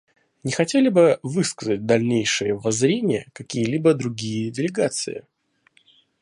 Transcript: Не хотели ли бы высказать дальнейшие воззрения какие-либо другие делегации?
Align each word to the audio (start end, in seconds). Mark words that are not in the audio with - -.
Не 0.43 0.51
хотели 0.51 0.85
ли 0.85 0.89
бы 0.89 1.19
высказать 1.21 1.85
дальнейшие 1.85 2.55
воззрения 2.55 3.27
какие-либо 3.35 3.93
другие 3.93 4.49
делегации? 4.49 5.25